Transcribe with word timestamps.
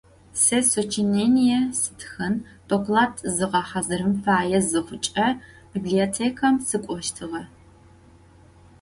Se 0.43 0.57
soçinêniê 0.71 1.59
stxın, 1.79 2.35
doklad 2.69 3.13
zğehazırın 3.35 4.13
faê 4.23 4.59
zıxhuç'e, 4.69 5.27
bibliotêkem 5.71 6.55
sık'oştığe. 6.67 7.43